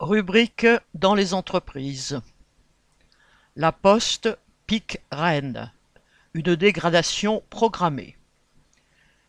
[0.00, 2.20] Rubrique dans les entreprises.
[3.54, 4.28] La Poste
[4.66, 5.70] pique Rennes.
[6.34, 8.16] Une dégradation programmée.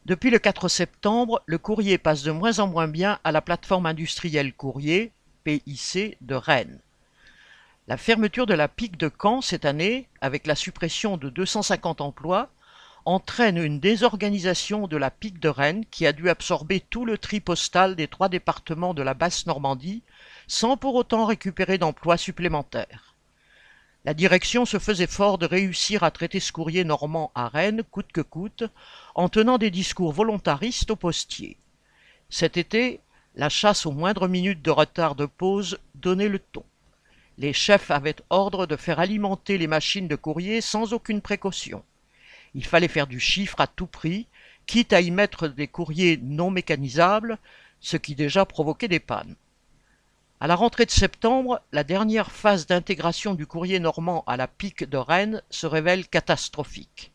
[0.07, 3.85] Depuis le 4 septembre, le courrier passe de moins en moins bien à la plateforme
[3.85, 5.11] industrielle Courrier,
[5.43, 6.79] PIC, de Rennes.
[7.87, 12.49] La fermeture de la pique de Caen cette année, avec la suppression de 250 emplois,
[13.05, 17.39] entraîne une désorganisation de la pique de Rennes qui a dû absorber tout le tri
[17.39, 20.01] postal des trois départements de la basse Normandie
[20.47, 23.15] sans pour autant récupérer d'emplois supplémentaires.
[24.05, 28.11] La direction se faisait fort de réussir à traiter ce courrier normand à Rennes coûte
[28.11, 28.63] que coûte,
[29.15, 31.57] en tenant des discours volontaristes aux postiers.
[32.29, 32.99] Cet été,
[33.35, 36.63] la chasse aux moindres minutes de retard de pause donnait le ton.
[37.37, 41.83] Les chefs avaient ordre de faire alimenter les machines de courrier sans aucune précaution.
[42.55, 44.27] Il fallait faire du chiffre à tout prix,
[44.65, 47.37] quitte à y mettre des courriers non mécanisables,
[47.81, 49.35] ce qui déjà provoquait des pannes.
[50.39, 54.89] À la rentrée de septembre, la dernière phase d'intégration du courrier normand à la pique
[54.89, 57.11] de Rennes se révèle catastrophique.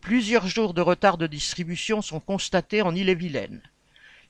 [0.00, 3.60] Plusieurs jours de retard de distribution sont constatés en Ille-et-Vilaine.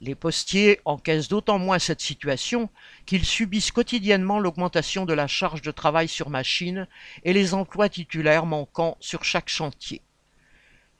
[0.01, 2.71] Les postiers encaissent d'autant moins cette situation
[3.07, 6.89] qu'ils subissent quotidiennement l'augmentation de la charge de travail sur machine
[7.23, 10.03] et les emplois titulaires manquant sur chaque chantier.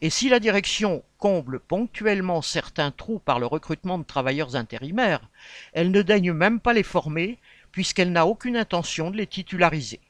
[0.03, 5.29] Et si la direction comble ponctuellement certains trous par le recrutement de travailleurs intérimaires,
[5.75, 7.39] elle ne daigne même pas les former
[7.71, 10.01] puisqu'elle n'a aucune intention de les titulariser.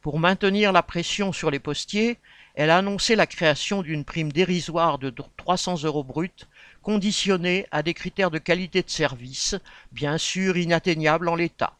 [0.00, 2.18] Pour maintenir la pression sur les postiers,
[2.54, 6.46] elle a annoncé la création d'une prime dérisoire de 300 euros bruts,
[6.82, 9.56] conditionnée à des critères de qualité de service,
[9.92, 11.76] bien sûr inatteignables en l'état.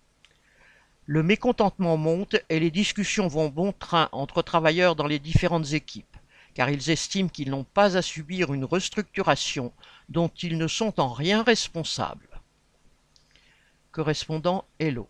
[1.07, 6.10] Le mécontentement monte et les discussions vont bon train entre travailleurs dans les différentes équipes
[6.55, 9.73] car ils estiment qu'ils n'ont pas à subir une restructuration
[10.09, 12.41] dont ils ne sont en rien responsables.
[13.93, 15.09] Correspondant Hello.